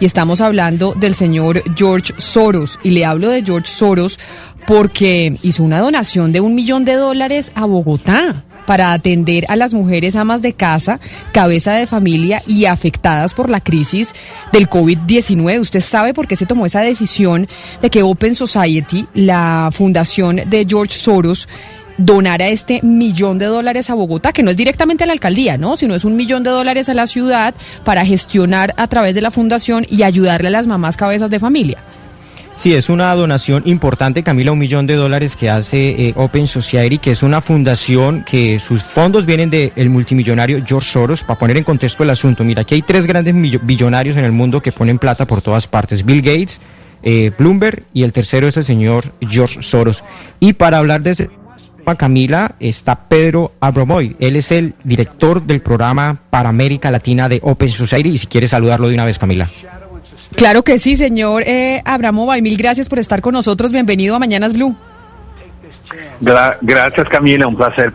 [0.00, 2.80] y estamos hablando del señor George Soros.
[2.82, 4.18] Y le hablo de George Soros
[4.66, 9.74] porque hizo una donación de un millón de dólares a Bogotá para atender a las
[9.74, 11.00] mujeres amas de casa,
[11.32, 14.14] cabeza de familia y afectadas por la crisis
[14.52, 15.60] del COVID-19.
[15.60, 17.48] ¿Usted sabe por qué se tomó esa decisión
[17.82, 21.48] de que Open Society, la fundación de George Soros,
[22.00, 25.76] donara este millón de dólares a Bogotá, que no es directamente a la alcaldía, ¿no?
[25.76, 29.30] Sino es un millón de dólares a la ciudad para gestionar a través de la
[29.30, 31.78] fundación y ayudarle a las mamás cabezas de familia.
[32.56, 36.98] Sí, es una donación importante, Camila, un millón de dólares que hace eh, Open Society,
[36.98, 41.24] que es una fundación que sus fondos vienen del multimillonario George Soros.
[41.24, 44.60] Para poner en contexto el asunto, mira, aquí hay tres grandes billonarios en el mundo
[44.60, 46.04] que ponen plata por todas partes.
[46.04, 46.60] Bill Gates,
[47.02, 50.04] eh, Bloomberg y el tercero es el señor George Soros.
[50.38, 51.30] Y para hablar de ese
[51.96, 54.16] Camila, está Pedro Abramoy.
[54.20, 58.48] Él es el director del programa para América Latina de Open Society y si quiere
[58.48, 59.48] saludarlo de una vez, Camila.
[60.36, 63.72] Claro que sí, señor eh, Abramova, mil gracias por estar con nosotros.
[63.72, 64.74] Bienvenido a Mañanas Blue.
[66.62, 67.92] gracias, Camila, un placer.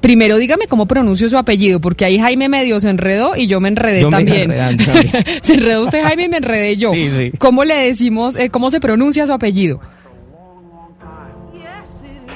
[0.00, 3.68] Primero dígame cómo pronuncio su apellido, porque ahí Jaime medio se enredó y yo me
[3.68, 4.52] enredé también.
[5.42, 6.90] se enredó usted, Jaime, y me enredé yo.
[6.92, 7.32] Sí, sí.
[7.38, 9.80] ¿Cómo le decimos, eh, cómo se pronuncia su apellido?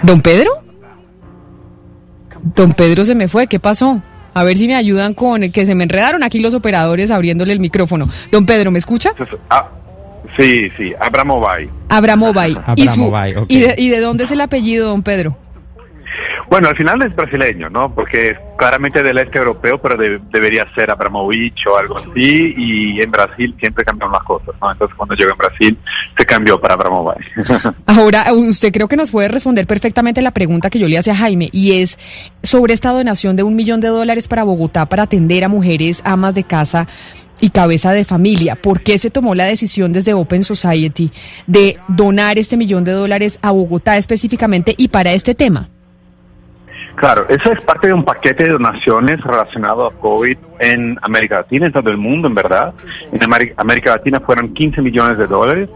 [0.03, 0.68] ¿Don Pedro?
[2.55, 4.03] Don Pedro se me fue, ¿qué pasó?
[4.35, 7.61] A ver si me ayudan con que se me enredaron aquí los operadores abriéndole el
[7.61, 8.09] micrófono.
[8.31, 9.13] Don Pedro, ¿me escucha?
[9.51, 9.69] Ah,
[10.37, 11.69] sí, sí, Abramovay.
[11.89, 12.57] Abramovay.
[13.49, 15.37] ¿Y, ¿Y de dónde es el apellido, don Pedro?
[16.51, 17.95] Bueno, al final es brasileño, ¿no?
[17.95, 22.55] Porque es claramente del este europeo, pero debería ser Abramovich o algo así.
[22.57, 24.73] Y en Brasil siempre cambian las cosas, ¿no?
[24.73, 25.79] Entonces cuando llegó en Brasil
[26.17, 27.27] se cambió para Abramovich.
[27.87, 31.17] Ahora, usted creo que nos puede responder perfectamente la pregunta que yo le hacía a
[31.17, 31.99] Jaime y es
[32.43, 36.35] sobre esta donación de un millón de dólares para Bogotá para atender a mujeres amas
[36.35, 36.87] de casa
[37.41, 38.57] y cabeza de familia.
[38.57, 41.13] ¿Por qué se tomó la decisión desde Open Society
[41.47, 45.69] de donar este millón de dólares a Bogotá específicamente y para este tema?
[46.99, 51.67] Claro, eso es parte de un paquete de donaciones relacionado a COVID en América Latina,
[51.67, 52.75] en todo el mundo, en verdad.
[53.13, 53.21] En
[53.57, 55.69] América Latina fueron 15 millones de dólares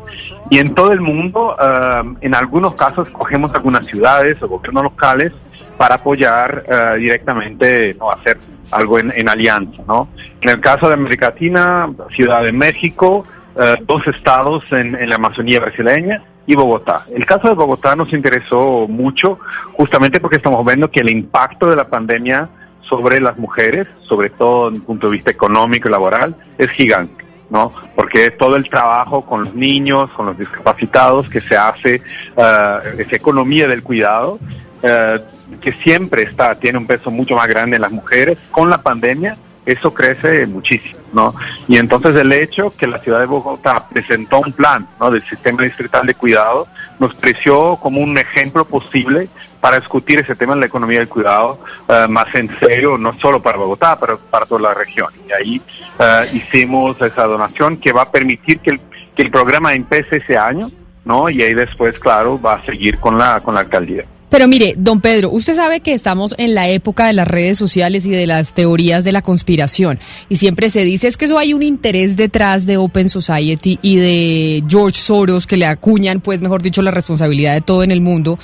[0.50, 5.32] y en todo el mundo, um, en algunos casos, cogemos algunas ciudades o gobiernos locales
[5.76, 8.38] para apoyar uh, directamente o hacer
[8.72, 9.80] algo en, alianza.
[9.86, 10.08] ¿no?
[10.40, 13.24] En el caso de América Latina, Ciudad de México,
[13.54, 17.02] uh, dos estados en, en la Amazonía brasileña y Bogotá.
[17.14, 19.38] El caso de Bogotá nos interesó mucho
[19.74, 22.48] justamente porque estamos viendo que el impacto de la pandemia
[22.80, 27.24] sobre las mujeres, sobre todo desde el punto de vista económico y laboral, es gigante.
[27.48, 27.70] ¿no?
[27.94, 32.00] Porque todo el trabajo con los niños, con los discapacitados que se hace,
[32.34, 34.38] uh, esa economía del cuidado,
[34.82, 38.78] uh, que siempre está, tiene un peso mucho más grande en las mujeres, con la
[38.78, 41.34] pandemia eso crece muchísimo, ¿no?
[41.68, 45.10] Y entonces el hecho que la ciudad de Bogotá presentó un plan, ¿no?
[45.10, 46.66] Del sistema distrital de cuidado,
[46.98, 49.28] nos pareció como un ejemplo posible
[49.60, 53.40] para discutir ese tema en la economía del cuidado uh, más en serio, no solo
[53.40, 55.08] para Bogotá, pero para toda la región.
[55.28, 55.62] Y ahí
[55.98, 58.80] uh, hicimos esa donación que va a permitir que el,
[59.14, 60.70] que el programa empiece ese año,
[61.04, 61.30] ¿no?
[61.30, 64.04] Y ahí después, claro, va a seguir con la, con la alcaldía.
[64.32, 68.06] Pero mire, don Pedro, usted sabe que estamos en la época de las redes sociales
[68.06, 70.00] y de las teorías de la conspiración.
[70.30, 73.96] Y siempre se dice es que eso hay un interés detrás de Open Society y
[73.96, 78.00] de George Soros que le acuñan, pues mejor dicho, la responsabilidad de todo en el
[78.00, 78.38] mundo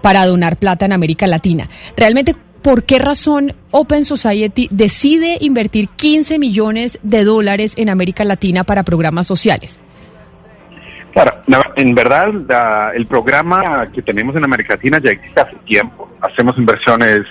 [0.00, 1.68] para donar plata en América Latina.
[1.96, 8.62] Realmente, ¿por qué razón Open Society decide invertir 15 millones de dólares en América Latina
[8.62, 9.80] para programas sociales?
[11.12, 11.42] Claro,
[11.76, 16.10] en verdad el programa que tenemos en América Latina ya existe hace tiempo.
[16.20, 17.26] Hacemos inversiones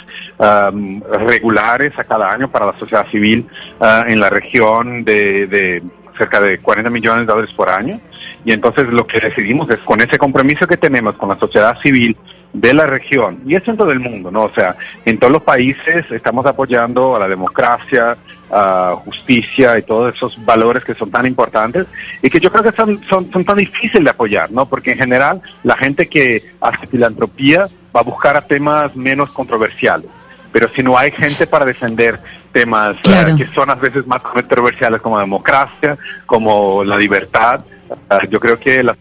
[1.12, 3.48] regulares a cada año para la sociedad civil
[3.80, 5.84] ah, en la región de, de
[6.18, 8.00] cerca de 40 millones de dólares por año.
[8.46, 12.18] Y entonces lo que decidimos es con ese compromiso que tenemos con la sociedad civil
[12.54, 14.44] de la región, y eso en todo el mundo, ¿no?
[14.44, 14.76] O sea,
[15.06, 18.18] en todos los países estamos apoyando a la democracia,
[18.52, 21.88] a justicia y todos esos valores que son tan importantes
[22.22, 24.66] y que yo creo que son, son, son tan difíciles de apoyar, ¿no?
[24.66, 30.10] Porque en general la gente que hace filantropía va a buscar a temas menos controversiales
[30.52, 32.20] pero si no hay gente para defender
[32.52, 38.28] temas eh, que son a veces más controversiales como la democracia, como la libertad, uh,
[38.30, 38.96] yo creo que la...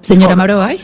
[0.00, 0.80] Señora Marovay.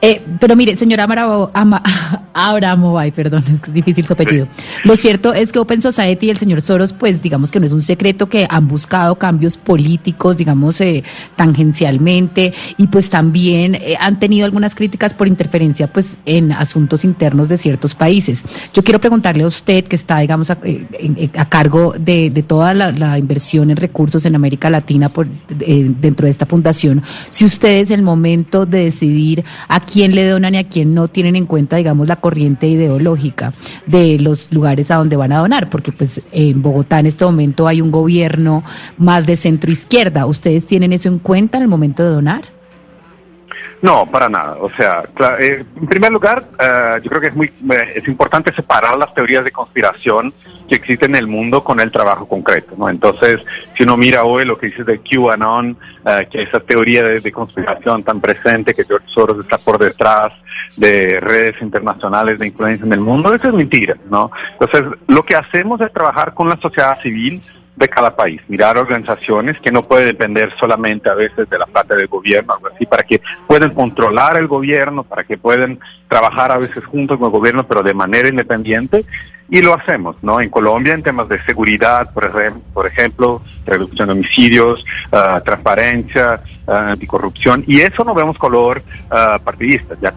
[0.00, 1.08] Eh, pero mire, señora
[2.34, 4.46] Abramovay, perdón, es difícil su apellido.
[4.84, 7.72] Lo cierto es que Open Society y el señor Soros, pues digamos que no es
[7.72, 11.02] un secreto que han buscado cambios políticos, digamos, eh,
[11.34, 17.48] tangencialmente, y pues también eh, han tenido algunas críticas por interferencia pues en asuntos internos
[17.48, 18.44] de ciertos países.
[18.72, 20.58] Yo quiero preguntarle a usted, que está, digamos, a,
[21.48, 27.02] cargo de, toda la, inversión en recursos en América Latina por, dentro de esta fundación,
[27.30, 31.08] si usted es el momento de decidir a quién le donan y a quién no
[31.08, 33.52] tienen en cuenta, digamos, la corriente ideológica
[33.86, 37.66] de los lugares a donde van a donar, porque pues en Bogotá en este momento
[37.66, 38.64] hay un gobierno
[38.98, 40.26] más de centro izquierda.
[40.26, 42.57] ¿Ustedes tienen eso en cuenta en el momento de donar?
[43.80, 44.56] No, para nada.
[44.60, 45.04] O sea,
[45.38, 49.14] eh, en primer lugar, eh, yo creo que es muy eh, es importante separar las
[49.14, 50.32] teorías de conspiración
[50.68, 52.88] que existen en el mundo con el trabajo concreto, ¿no?
[52.88, 53.40] Entonces,
[53.76, 55.76] si uno mira hoy lo que dice de QAnon,
[56.30, 60.32] que esa teoría de, conspiración tan presente que George Soros está por detrás
[60.76, 64.30] de redes internacionales de influencia en el mundo, eso es mentira, ¿no?
[64.58, 67.40] Entonces, lo que hacemos es trabajar con la sociedad civil
[67.78, 71.94] de cada país, mirar organizaciones que no pueden depender solamente a veces de la plata
[71.94, 75.78] del gobierno, algo así, para que puedan controlar el gobierno, para que puedan
[76.08, 79.04] trabajar a veces juntos con el gobierno, pero de manera independiente,
[79.48, 80.40] y lo hacemos, ¿no?
[80.40, 86.40] En Colombia, en temas de seguridad, por, ejemplo, por ejemplo reducción de homicidios, ah, transparencia,
[86.66, 90.12] ah, anticorrupción, y eso no vemos color uh, partidista, ya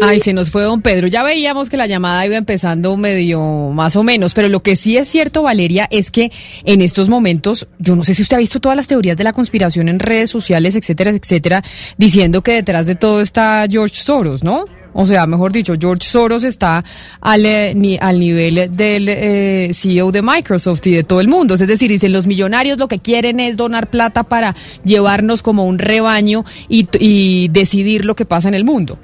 [0.00, 1.06] Ay, se nos fue don Pedro.
[1.06, 3.40] Ya veíamos que la llamada iba empezando medio
[3.72, 6.32] más o menos, pero lo que sí es cierto, Valeria, es que
[6.64, 9.32] en estos momentos, yo no sé si usted ha visto todas las teorías de la
[9.32, 11.62] conspiración en redes sociales, etcétera, etcétera,
[11.98, 14.64] diciendo que detrás de todo está George Soros, ¿no?
[14.92, 16.84] O sea, mejor dicho, George Soros está
[17.20, 21.54] al, eh, al nivel del eh, CEO de Microsoft y de todo el mundo.
[21.54, 25.78] Es decir, dicen los millonarios lo que quieren es donar plata para llevarnos como un
[25.78, 28.98] rebaño y decidir lo que pasa en el mundo.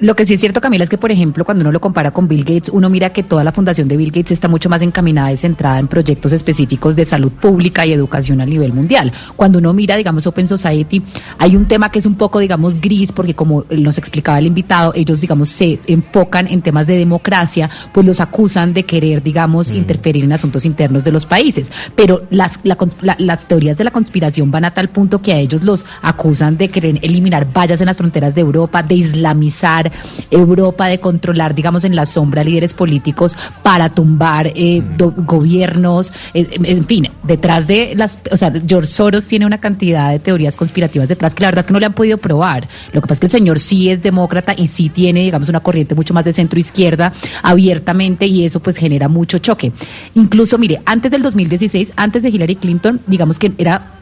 [0.00, 2.26] Lo que sí es cierto, Camila, es que, por ejemplo, cuando uno lo compara con
[2.26, 5.30] Bill Gates, uno mira que toda la fundación de Bill Gates está mucho más encaminada
[5.30, 9.12] y centrada en proyectos específicos de salud pública y educación a nivel mundial.
[9.36, 11.00] Cuando uno mira, digamos, Open Society,
[11.38, 14.92] hay un tema que es un poco, digamos, gris, porque como nos explicaba el invitado,
[14.96, 19.76] ellos, digamos, se enfocan en temas de democracia, pues los acusan de querer, digamos, mm.
[19.76, 21.70] interferir en asuntos internos de los países.
[21.94, 25.86] Pero las, las teorías de la conspiración van a tal punto que a ellos los
[26.02, 29.83] acusan de querer eliminar vallas en las fronteras de Europa, de islamizar
[30.30, 36.86] Europa, de controlar, digamos, en la sombra líderes políticos para tumbar eh, gobiernos, eh, en
[36.86, 41.34] fin, detrás de las, o sea, George Soros tiene una cantidad de teorías conspirativas detrás
[41.34, 42.66] que la verdad es que no le han podido probar.
[42.92, 45.60] Lo que pasa es que el señor sí es demócrata y sí tiene, digamos, una
[45.60, 49.72] corriente mucho más de centro izquierda abiertamente y eso pues genera mucho choque.
[50.14, 53.98] Incluso, mire, antes del 2016, antes de Hillary Clinton, digamos que era,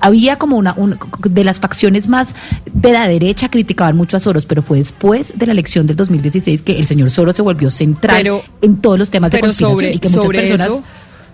[0.00, 0.74] había como una,
[1.24, 2.34] de las facciones más
[2.72, 6.60] de la derecha criticaban mucho a Soros, pero fue después de la elección del 2016
[6.60, 10.08] que el señor Soros se volvió central en todos los temas de conspiración y que
[10.10, 10.82] muchas personas...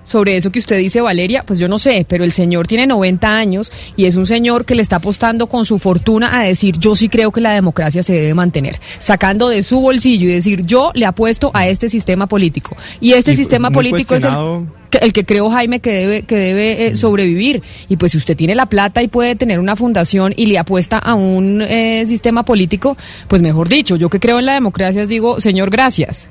[0.04, 3.36] sobre eso que usted dice, Valeria, pues yo no sé, pero el señor tiene 90
[3.36, 6.96] años y es un señor que le está apostando con su fortuna a decir, yo
[6.96, 10.90] sí creo que la democracia se debe mantener, sacando de su bolsillo y decir, yo
[10.94, 12.76] le apuesto a este sistema político.
[13.00, 14.32] Y este sistema político es el
[15.00, 17.62] el que creo Jaime que debe que debe eh, sobrevivir.
[17.88, 20.98] Y pues si usted tiene la plata y puede tener una fundación y le apuesta
[20.98, 22.96] a un eh, sistema político
[23.28, 26.30] pues mejor dicho yo que creo en la democracia digo señor gracias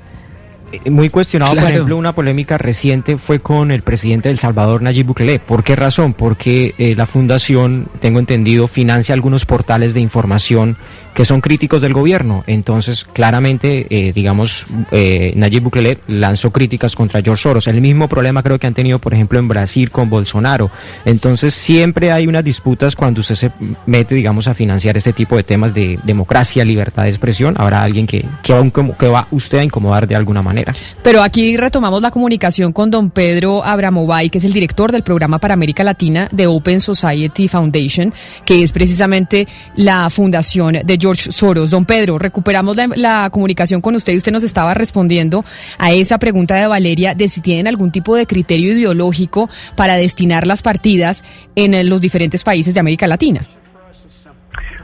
[0.90, 5.38] muy cuestionado, por ejemplo, una polémica reciente fue con el presidente del Salvador, Nayib Bukele.
[5.38, 6.14] ¿Por qué razón?
[6.14, 10.76] Porque la fundación, tengo entendido, financia algunos portales de información
[11.14, 12.44] que son críticos del gobierno.
[12.46, 17.66] Entonces, claramente, eh, digamos, eh, Nayib Bukele lanzó críticas contra George Soros.
[17.66, 20.70] El mismo problema creo que han tenido, por ejemplo, en Brasil con Bolsonaro.
[21.04, 23.50] Entonces, siempre hay unas disputas cuando usted se
[23.86, 27.54] mete, digamos, a financiar este tipo de temas de democracia, libertad de expresión.
[27.58, 28.62] Habrá alguien que, que, va,
[28.98, 30.74] que va usted a incomodar de alguna manera.
[31.02, 35.38] Pero aquí retomamos la comunicación con don Pedro Abramovay, que es el director del programa
[35.38, 38.12] para América Latina de Open Society Foundation,
[38.44, 41.70] que es precisamente la fundación de George Soros.
[41.70, 45.44] Don Pedro, recuperamos la, comunicación con usted y usted nos estaba respondiendo
[45.78, 50.46] a esa pregunta de Valeria de si tienen algún tipo de criterio ideológico para destinar
[50.46, 51.24] las partidas
[51.56, 53.40] en los diferentes países de América Latina.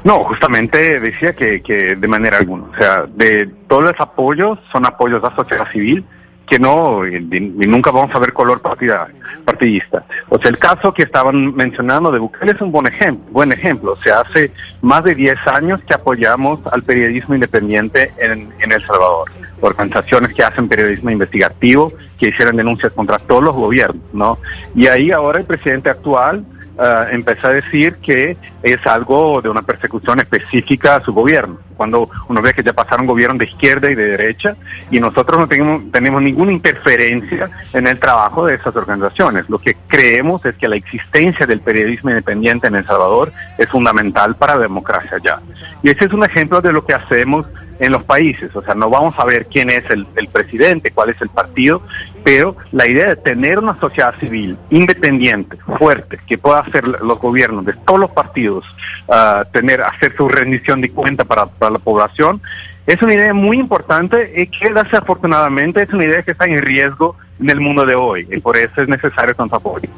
[0.04, 2.64] No, justamente decía que, que de manera alguna.
[2.64, 6.04] O sea, de todos los apoyos son apoyos a la sociedad civil
[6.46, 9.08] que no, y, nunca vamos a ver color partida,
[9.44, 10.04] partidista.
[10.28, 13.92] O sea, el caso que estaban mencionando de Bukele es un buen ejemplo, buen ejemplo.
[13.92, 18.84] O sea, hace más de 10 años que apoyamos al periodismo independiente en, en El
[18.86, 19.30] Salvador.
[19.60, 24.38] Organizaciones que hacen periodismo investigativo, que hicieron denuncias contra todos los gobiernos, ¿no?
[24.74, 26.44] Y ahí ahora el presidente actual
[26.76, 31.58] uh, a decir que es algo de una persecución específica a su gobierno.
[31.76, 34.56] Cuando uno ve que ya pasaron gobiernos de izquierda y de derecha
[34.90, 39.48] y nosotros no tenemos, tenemos ninguna interferencia en el trabajo de esas organizaciones.
[39.50, 44.34] Lo que creemos es que la existencia del periodismo independiente en El Salvador es fundamental
[44.36, 45.40] para la democracia allá.
[45.82, 47.46] Y ese es un ejemplo de lo que hacemos
[47.78, 48.54] en los países.
[48.54, 51.82] O sea, no vamos a ver quién es el, presidente, cuál es el partido,
[52.26, 57.64] pero la idea de tener una sociedad civil independiente, fuerte, que pueda hacer los gobiernos
[57.64, 58.66] de todos los partidos,
[59.06, 62.42] uh, tener, hacer su rendición de cuenta para, para, la población,
[62.84, 67.14] es una idea muy importante y que desafortunadamente es una idea que está en riesgo
[67.38, 69.88] en el mundo de hoy y por eso es necesario tanto apoyo.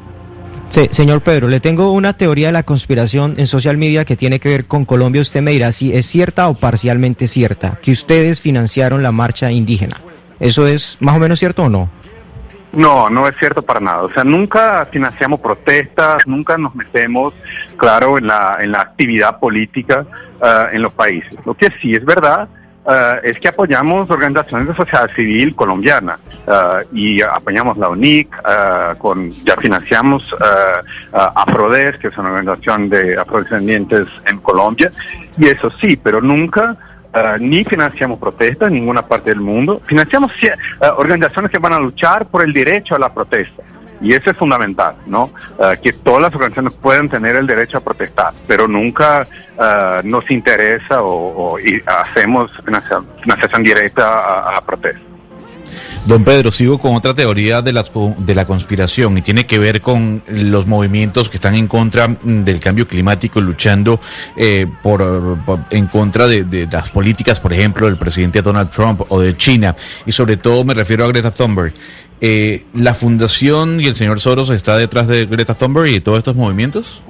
[0.69, 4.39] Sí, señor Pedro, le tengo una teoría de la conspiración en social media que tiene
[4.39, 5.23] que ver con Colombia.
[5.23, 9.99] Usted me dirá si es cierta o parcialmente cierta, que ustedes financiaron la marcha indígena.
[10.39, 11.89] ¿Eso es más o menos cierto o no?
[12.71, 14.03] No, no es cierto para nada.
[14.03, 17.33] O sea, nunca financiamos protestas, nunca nos metemos,
[17.77, 20.05] claro, en la, en la actividad política
[20.41, 21.35] uh, en los países.
[21.45, 22.47] Lo que sí es verdad
[22.85, 28.35] Uh, es que apoyamos organizaciones de sociedad civil colombiana uh, y apoyamos la UNIC,
[28.97, 30.33] con, ya financiamos
[31.11, 34.91] AFRODES, que es una organización de afrodescendientes en Colombia,
[35.37, 36.77] y eso sí, pero nunca
[37.39, 40.31] ni financiamos protestas en ninguna parte del mundo, financiamos
[40.97, 43.63] organizaciones que van a luchar por el derecho a la protesta.
[44.01, 45.31] Y eso es fundamental, ¿no?
[45.57, 50.31] Uh, que todas las organizaciones puedan tener el derecho a protestar, pero nunca uh, nos
[50.31, 55.08] interesa o, hacemos financiación directa a, a la protesta.
[56.05, 57.85] Don Pedro, sigo con otra teoría de la,
[58.17, 62.59] de la conspiración y tiene que ver con los movimientos que están en contra del
[62.59, 63.99] cambio climático, luchando
[64.35, 65.37] eh, por,
[65.69, 69.75] en contra de, de, las políticas, por ejemplo, del presidente Donald Trump o de China.
[70.05, 71.73] Y sobre todo me refiero a Greta Thunberg.
[72.21, 76.17] Eh, ¿La fundación y el señor Soros está detrás de Greta Thunberg y de todos
[76.17, 77.01] estos movimientos?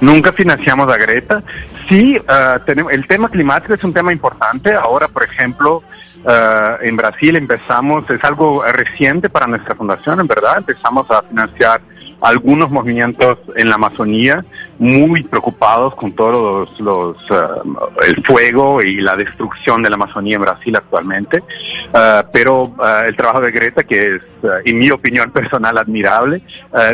[0.00, 1.42] Nunca financiamos a Greta.
[1.88, 4.74] Sí, uh, tenemos, el tema climático es un tema importante.
[4.74, 5.82] Ahora, por ejemplo,
[6.26, 11.80] uh, en Brasil empezamos, es algo reciente para nuestra fundación, en verdad, empezamos a financiar
[12.20, 14.44] algunos movimientos en la Amazonía
[14.78, 20.42] muy preocupados con todos los, uh, el fuego y la destrucción de la Amazonía en
[20.42, 21.38] Brasil actualmente.
[21.38, 22.74] Uh, pero
[23.06, 24.22] el trabajo de Greta que es
[24.64, 26.40] en mi opinión personal admirable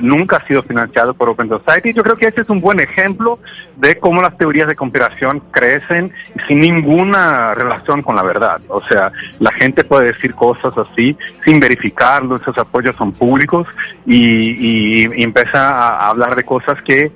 [0.00, 1.92] nunca ha sido financiado por Open Society.
[1.92, 3.38] Yo creo que este es un buen ejemplo
[3.76, 6.12] de cómo las teorías de conspiración crecen
[6.46, 8.60] sin ninguna relación con la verdad.
[8.68, 13.66] O sea la gente puede decir cosas así sin verificarlo esos apoyos son públicos
[14.06, 17.12] y, y y empieza a, hablar de cosas que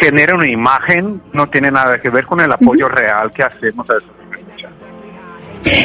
[0.00, 2.94] generan una imagen, no tiene nada que ver con el apoyo uh -huh.
[2.94, 4.06] real que hacemos a eso.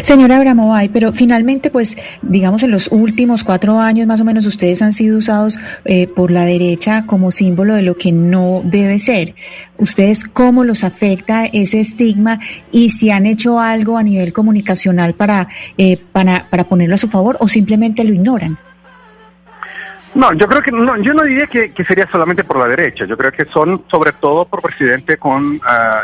[0.04, 4.82] Señora Abramovay, pero finalmente, pues, digamos, en los últimos cuatro años más o menos ustedes
[4.82, 9.36] han sido usados eh, por la derecha como símbolo de lo que no debe ser.
[9.78, 12.40] ¿Ustedes cómo los afecta ese estigma
[12.72, 17.08] y si han hecho algo a nivel comunicacional para, eh, para, para ponerlo a su
[17.08, 18.58] favor o simplemente lo ignoran?
[20.16, 23.06] No, yo creo que no, yo no diría que, que, sería solamente por la derecha.
[23.06, 25.60] Yo creo que son sobre todo por presidente con uh,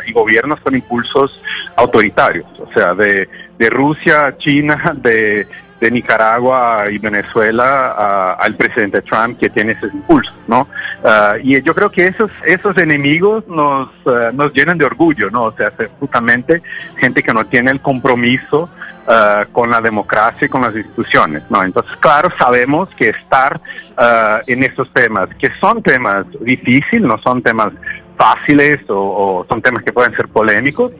[0.05, 1.41] y gobiernos con impulsos
[1.75, 5.47] autoritarios, o sea, de, de Rusia, China, de,
[5.85, 10.61] de Nicaragua y Venezuela uh, al presidente Trump que tiene esos impulsos, ¿no?
[11.03, 13.89] Uh, y yo creo que esos esos enemigos nos
[14.33, 15.43] nos llenan de orgullo, ¿no?
[15.43, 16.61] O sea, justamente
[16.97, 18.69] gente que no tiene el compromiso
[19.07, 21.61] Uh, con la democracia y con las instituciones, ¿no?
[21.61, 23.61] Entonces, claro, sabemos que estar
[23.99, 27.69] uh, en estos temas, que son temas difíciles, no son temas
[28.17, 30.91] fáciles o, o, son temas que pueden ser polémicos,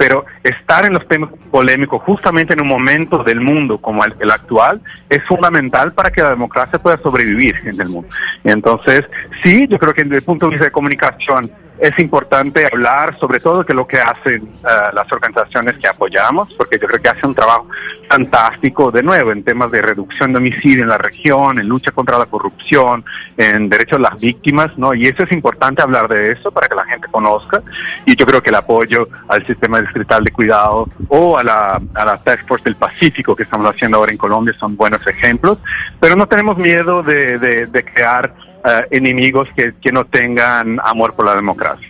[0.00, 4.30] pero estar en los temas polémicos justamente en un momento del mundo como el, el
[4.30, 4.80] actual
[5.10, 8.08] es fundamental para que la democracia pueda sobrevivir en el mundo.
[8.42, 9.04] Entonces,
[9.44, 13.40] sí, yo creo que desde el punto de vista de comunicación, es importante hablar sobre
[13.40, 17.30] todo de lo que hacen uh, las organizaciones que apoyamos, porque yo creo que hacen
[17.30, 17.66] un trabajo
[18.08, 22.18] fantástico, de nuevo, en temas de reducción de homicidio en la región, en lucha contra
[22.18, 23.04] la corrupción,
[23.36, 24.94] en derechos de las víctimas, ¿no?
[24.94, 27.62] Y eso es importante hablar de eso para que la gente conozca.
[28.04, 32.04] Y yo creo que el apoyo al sistema distrital de cuidado o a la, a
[32.04, 35.58] la Task Force del Pacífico que estamos haciendo ahora en Colombia son buenos ejemplos,
[35.98, 41.34] pero no tenemos miedo de, crear Uh, enemigos que, que, no tengan amor por la
[41.34, 41.88] democracia.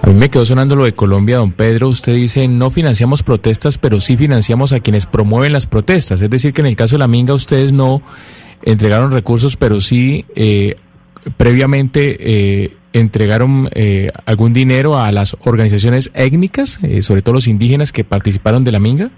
[0.00, 1.88] A mí me quedó sonando lo de Colombia, don Pedro.
[1.88, 6.22] Usted dice, no financiamos protestas, pero sí financiamos a quienes promueven las protestas.
[6.22, 8.02] Es decir, que en el caso de la Minga ustedes no
[8.62, 10.76] entregaron recursos, pero sí eh,
[11.36, 18.04] previamente eh, entregaron eh, algún dinero a las organizaciones étnicas, sobre todo los indígenas que
[18.04, 19.10] participaron de la Minga.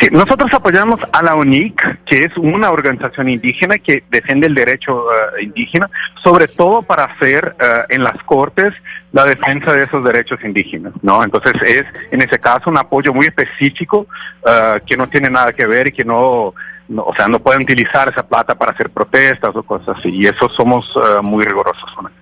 [0.00, 5.06] Sí, nosotros apoyamos a la UNIC, que es una organización indígena que defiende el derecho
[5.12, 5.88] eh, indígena,
[6.22, 8.72] sobre todo para hacer eh, en las cortes
[9.12, 11.22] la defensa de esos derechos indígenas, ¿no?
[11.22, 14.06] Entonces es, en ese caso, un apoyo muy específico
[14.46, 16.54] eh, que no tiene nada que ver y que no,
[16.88, 20.08] no, o sea, no pueden utilizar esa plata para hacer protestas o cosas así.
[20.08, 22.21] Y eso somos muy rigurosos con eso.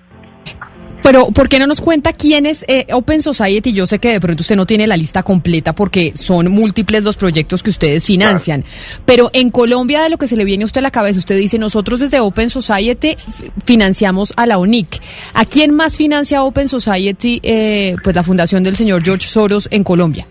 [1.03, 3.73] Pero, ¿por qué no nos cuenta quién es eh, Open Society?
[3.73, 7.17] Yo sé que de pronto usted no tiene la lista completa porque son múltiples los
[7.17, 8.65] proyectos que ustedes financian.
[9.07, 11.37] Pero en Colombia, de lo que se le viene a usted a la cabeza, usted
[11.37, 13.17] dice, nosotros desde Open Society
[13.65, 15.01] financiamos a la ONIC.
[15.35, 19.85] ¿A quién más financia Open Society, eh, pues la fundación del señor George Soros en
[19.85, 20.27] Colombia?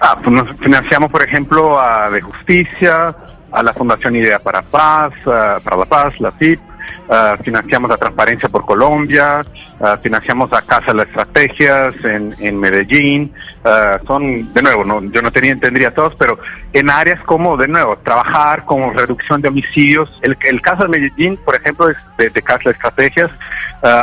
[0.00, 3.16] Ah, pues nos financiamos, por ejemplo, a De Justicia,
[3.50, 6.60] a la Fundación Idea para Paz, para la Paz, la FIP,
[7.08, 9.40] Ah, financiamos la Transparencia por Colombia,
[9.78, 13.32] uh, financiamos a Casa de las Estrategias en, en Medellín.
[13.64, 16.36] Uh, son, de nuevo, no, yo no tenía, entendería todos, pero
[16.72, 20.10] en áreas como, de nuevo, trabajar con reducción de homicidios.
[20.22, 21.96] El, caso de Medellín, por ejemplo, es
[22.34, 23.30] de, Casa de Estrategias.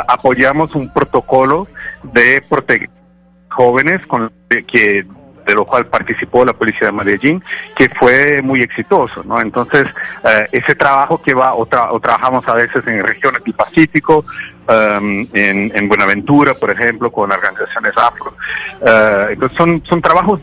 [0.08, 1.68] apoyamos un protocolo
[2.02, 2.88] de proteger
[3.50, 5.06] jóvenes con que
[5.44, 7.42] de lo cual participó la policía de Medellín,
[7.76, 9.40] que fue muy exitoso, ¿no?
[9.40, 9.86] Entonces,
[10.24, 14.24] eh, ese trabajo que va, o, trabajamos a veces en regiones del Pacífico,
[14.68, 18.34] um, en, Buenaventura, por ejemplo, con organizaciones afro.
[18.80, 20.40] Uh, entonces, son, son trabajos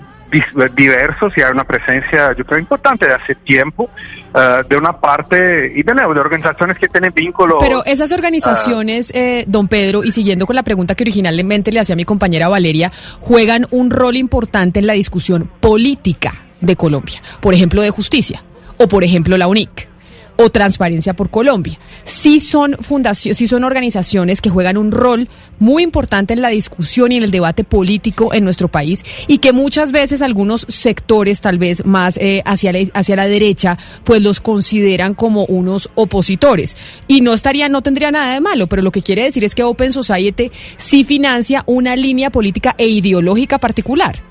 [0.76, 3.90] diversos y hay una presencia, yo creo, importante de hace tiempo
[4.34, 7.58] uh, de una parte y de nuevo de organizaciones que tienen vínculos.
[7.60, 11.96] Pero esas organizaciones, eh, don Pedro, y siguiendo con la pregunta que originalmente le hacía
[11.96, 17.82] mi compañera Valeria, juegan un rol importante en la discusión política de Colombia, por ejemplo,
[17.82, 18.44] de justicia
[18.78, 19.91] o por ejemplo la UNIC
[20.38, 21.78] o Transparencia por Colombia.
[22.04, 27.12] Sí son fundaciones, sí son organizaciones que juegan un rol muy importante en la discusión
[27.12, 31.58] y en el debate político en nuestro país y que muchas veces algunos sectores, tal
[31.58, 36.76] vez más eh, hacia, la, hacia la derecha, pues los consideran como unos opositores.
[37.08, 39.64] Y no estaría, no tendría nada de malo, pero lo que quiere decir es que
[39.64, 44.22] Open Society sí financia una línea política e ideológica particular.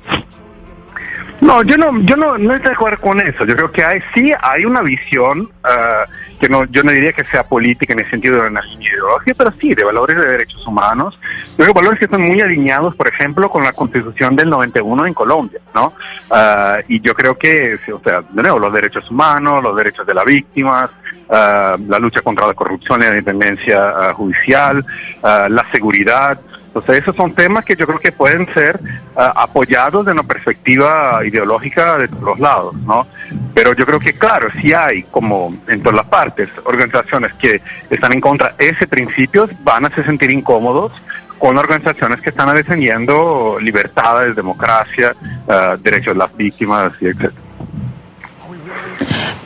[1.41, 3.47] No, yo no, yo no, no estoy de acuerdo con eso.
[3.47, 7.25] Yo creo que hay, sí hay una visión uh, que no, yo no diría que
[7.25, 11.19] sea política en el sentido de una ideológica, pero sí de valores de derechos humanos.
[11.57, 15.15] Yo creo valores que están muy alineados, por ejemplo, con la Constitución del 91 en
[15.15, 15.95] Colombia, ¿no?
[16.31, 20.15] Uh, y yo creo que, o sea, de nuevo, los derechos humanos, los derechos de
[20.15, 20.91] las víctimas,
[21.29, 24.85] uh, la lucha contra la corrupción y la independencia judicial,
[25.23, 26.39] la seguridad.
[26.73, 28.79] Entonces, esos son temas que yo creo que pueden ser
[29.17, 33.09] uh, apoyados de una perspectiva ideológica de todos lados, ¿no?
[33.55, 38.13] Pero yo creo que, claro, si hay, como en todas las partes, organizaciones que están
[38.13, 40.93] en contra de ese principio, van a se sentir incómodos
[41.41, 45.17] con organizaciones que están defendiendo libertades, democracia,
[45.49, 47.50] uh, derechos de las víctimas y etcétera.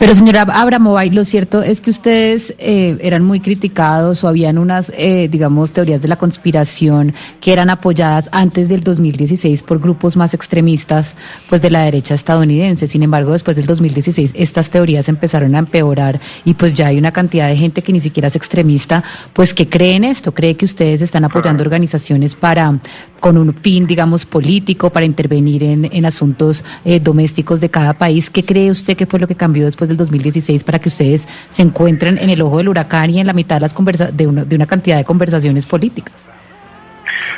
[0.04, 4.92] Pero señora Abramovay, lo cierto es que ustedes eh, eran muy criticados o habían unas,
[4.98, 10.34] eh, digamos, teorías de la conspiración que eran apoyadas antes del 2016 por grupos más
[10.34, 11.14] extremistas,
[11.48, 12.86] pues de la derecha estadounidense.
[12.86, 17.12] Sin embargo, después del 2016 estas teorías empezaron a empeorar y pues ya hay una
[17.12, 20.66] cantidad de gente que ni siquiera es extremista, pues que cree en esto, cree que
[20.66, 22.78] ustedes están apoyando organizaciones para
[23.24, 28.28] con un fin, digamos, político para intervenir en, en asuntos eh, domésticos de cada país.
[28.28, 31.62] ¿Qué cree usted que fue lo que cambió después del 2016 para que ustedes se
[31.62, 34.44] encuentren en el ojo del huracán y en la mitad de, las conversa de, una,
[34.44, 36.14] de una cantidad de conversaciones políticas?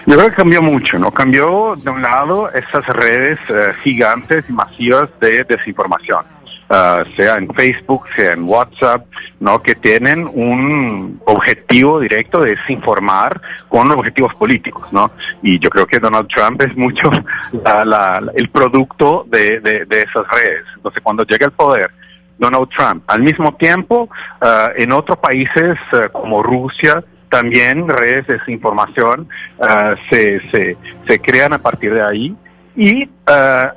[0.07, 1.11] Yo creo que cambió mucho, ¿no?
[1.11, 6.25] Cambió de un lado esas redes eh, gigantes y masivas de desinformación
[6.71, 9.07] uh, sea en Facebook, sea en WhatsApp,
[9.41, 9.63] ¿no?
[9.63, 14.87] que tienen un objetivo directo de desinformar con objetivos políticos.
[14.93, 15.11] ¿no?
[15.43, 17.11] Y yo creo que Donald Trump es mucho
[17.65, 20.65] la, el producto de, de, de esas redes.
[20.77, 21.91] Entonces, cuando llega al poder,
[22.39, 23.05] Donald Trump.
[23.07, 24.09] Al mismo tiempo,
[24.43, 24.47] uh,
[24.77, 31.53] en otros países uh, como Rusia, también redes de desinformación uh, se, se, se crean
[31.53, 32.37] a partir de ahí
[32.77, 33.09] y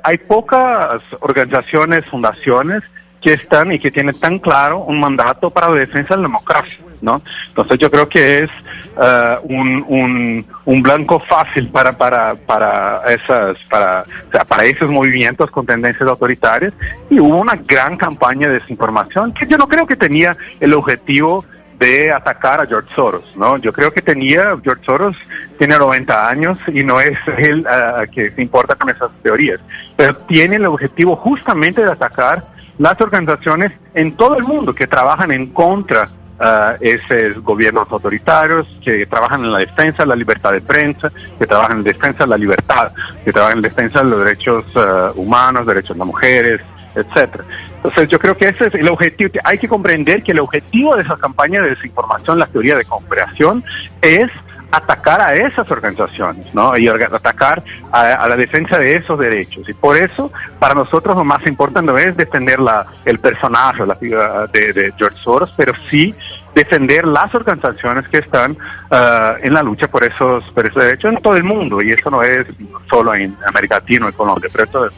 [0.04, 2.82] hay pocas organizaciones, fundaciones
[3.20, 6.84] que están y que tienen tan claro un mandato para la defensa de la democracia,
[7.00, 7.22] ¿no?
[7.48, 8.50] Entonces yo creo que es
[8.96, 14.90] uh, un, un, un, blanco fácil para, para, para, esas, para, o sea, para esos
[14.90, 16.72] movimientos con tendencias autoritarias
[17.08, 21.44] y hubo una gran campaña de desinformación que yo no creo que tenía el objetivo
[21.80, 23.56] de atacar a George Soros, ¿no?
[23.56, 25.16] Yo creo que tenía, George Soros
[25.58, 29.60] tiene 90 años y no es él uh, que se importa con esas teorías,
[29.96, 32.44] pero tiene el objetivo justamente de atacar
[32.76, 36.06] las organizaciones en todo el mundo que trabajan en contra
[36.40, 41.46] uh, esos gobiernos autoritarios, que trabajan en la defensa de la libertad de prensa, que
[41.46, 42.92] trabajan en defensa de la libertad,
[43.24, 46.60] que trabajan en defensa de los derechos uh, humanos, derechos de las mujeres,
[46.94, 47.44] etcétera.
[47.76, 49.30] Entonces yo creo que ese es el objetivo.
[49.44, 53.64] Hay que comprender que el objetivo de esa campaña de desinformación, la teoría de conspiración,
[54.02, 54.30] es
[54.70, 56.76] atacar a esas organizaciones, ¿no?
[56.76, 59.68] Y atacar a, la defensa de esos derechos.
[59.68, 63.96] Y por eso, para nosotros lo más importante no es defender la, el personaje, la
[63.96, 66.14] figura de, George Soros, pero sí
[66.54, 71.22] defender las organizaciones que están uh, en la lucha por esos, por esos derechos en
[71.22, 71.82] todo el mundo.
[71.82, 72.46] Y eso no es
[72.88, 74.90] solo en América Latina en Colombia, pero todo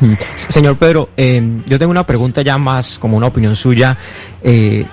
[0.00, 0.14] Mm.
[0.34, 3.96] Señor Pedro, eh, yo tengo una pregunta ya más como una opinión suya.
[4.42, 4.84] Eh,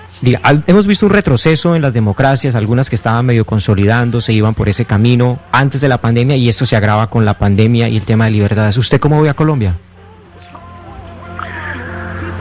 [0.68, 4.70] hemos visto un retroceso en las democracias, algunas que estaban medio consolidando, se iban por
[4.70, 8.04] ese camino antes de la pandemia y esto se agrava con la pandemia y el
[8.04, 8.78] tema de libertades.
[8.78, 9.74] ¿Usted cómo ve a Colombia?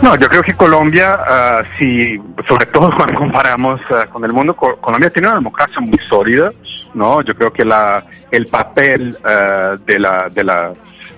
[0.03, 4.55] No, yo creo que Colombia, uh, si, sobre todo cuando comparamos ah, con el mundo,
[4.55, 6.53] Colombia tiene una democracia muy sólida,
[6.92, 7.23] ¿no?
[7.23, 10.73] Yo creo que la, el papel ah, de la, de la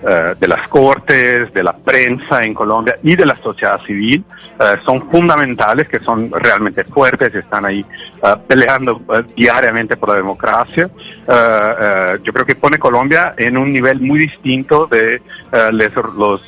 [0.07, 4.23] eh, de las cortes, de la prensa en Colombia y de la sociedad civil
[4.59, 7.85] eh, son fundamentales, que son realmente fuertes están ahí
[8.23, 9.01] eh, peleando
[9.35, 10.89] diariamente por la democracia.
[12.23, 15.21] yo creo que pone Colombia en un nivel muy distinto de
[15.71, 16.41] los,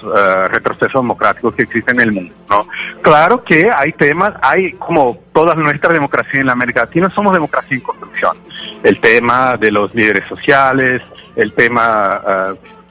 [0.49, 2.33] retrocesos democráticos que existen en el mundo.
[2.49, 2.67] ¿no?
[3.01, 7.75] Claro que hay temas, hay como toda nuestra democracia en la América Latina, somos democracia
[7.75, 8.37] en construcción.
[8.83, 11.01] El tema de los líderes sociales,
[11.35, 12.21] el tema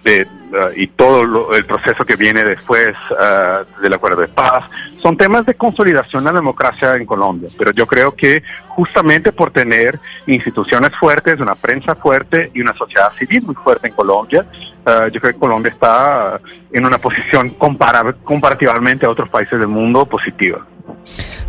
[0.06, 4.64] de Uh, y todo el proceso que viene después uh, del acuerdo de paz,
[5.02, 7.48] son temas de consolidación de la democracia en Colombia.
[7.58, 13.12] Pero yo creo que justamente por tener instituciones fuertes, una prensa fuerte y una sociedad
[13.18, 14.46] civil muy fuerte en Colombia,
[14.86, 16.40] uh, yo creo que Colombia está
[16.72, 20.64] en una posición comparativamente a otros países del mundo positiva.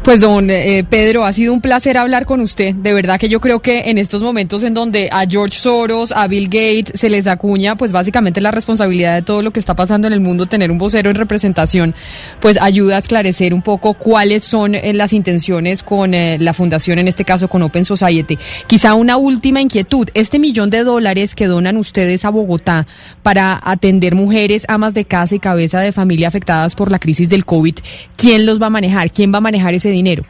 [0.03, 2.73] Pues don eh, Pedro, ha sido un placer hablar con usted.
[2.73, 6.27] De verdad que yo creo que en estos momentos en donde a George Soros, a
[6.27, 10.07] Bill Gates se les acuña, pues básicamente la responsabilidad de todo lo que está pasando
[10.07, 11.93] en el mundo, tener un vocero en representación,
[12.39, 16.99] pues ayuda a esclarecer un poco cuáles son eh, las intenciones con eh, la fundación,
[16.99, 18.37] en este caso con Open Society.
[18.67, 22.87] Quizá una última inquietud, este millón de dólares que donan ustedes a Bogotá
[23.23, 27.43] para atender mujeres, amas de casa y cabeza de familia afectadas por la crisis del
[27.43, 27.75] COVID,
[28.15, 29.11] ¿quién los va a manejar?
[29.11, 30.23] ¿Quién va a manejar ese dinero?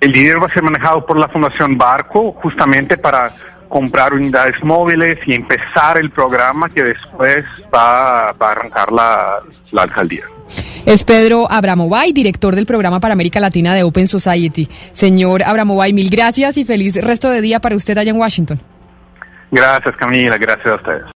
[0.00, 3.30] El dinero va a ser manejado por la Fundación Barco justamente para
[3.68, 7.44] comprar unidades móviles y empezar el programa que después
[7.74, 9.38] va, a arrancar la,
[9.72, 10.24] la alcaldía.
[10.86, 14.68] Es Pedro Abramovay, director del programa para América Latina de Open Society.
[14.92, 18.60] Señor Abramovay, mil gracias y feliz resto de día para usted allá en Washington.
[19.50, 21.04] Gracias Camila, gracias a ustedes.